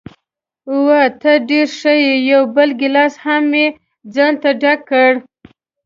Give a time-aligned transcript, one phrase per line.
[0.71, 3.45] اوه، ته ډېره ښه یې، یو بل ګیلاس مې هم
[4.13, 5.11] ځانته ډک کړ.